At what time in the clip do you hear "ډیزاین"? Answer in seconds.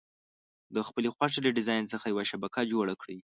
1.57-1.83